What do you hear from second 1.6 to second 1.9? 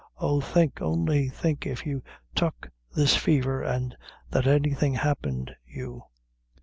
if